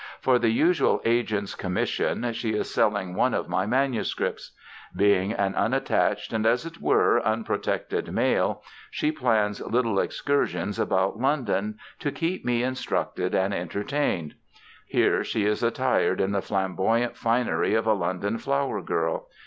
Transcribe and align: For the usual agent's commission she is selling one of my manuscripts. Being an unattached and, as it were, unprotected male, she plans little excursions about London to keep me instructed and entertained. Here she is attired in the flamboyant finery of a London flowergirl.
For 0.19 0.39
the 0.39 0.49
usual 0.49 0.99
agent's 1.05 1.53
commission 1.53 2.33
she 2.33 2.55
is 2.55 2.73
selling 2.73 3.13
one 3.13 3.35
of 3.35 3.47
my 3.47 3.67
manuscripts. 3.67 4.51
Being 4.95 5.31
an 5.31 5.53
unattached 5.53 6.33
and, 6.33 6.43
as 6.43 6.65
it 6.65 6.81
were, 6.81 7.21
unprotected 7.23 8.11
male, 8.11 8.63
she 8.89 9.11
plans 9.11 9.61
little 9.61 9.99
excursions 9.99 10.79
about 10.79 11.19
London 11.19 11.77
to 11.99 12.11
keep 12.11 12.43
me 12.43 12.63
instructed 12.63 13.35
and 13.35 13.53
entertained. 13.53 14.33
Here 14.87 15.23
she 15.23 15.45
is 15.45 15.61
attired 15.61 16.19
in 16.19 16.31
the 16.31 16.41
flamboyant 16.41 17.15
finery 17.15 17.75
of 17.75 17.85
a 17.85 17.93
London 17.93 18.39
flowergirl. 18.39 19.25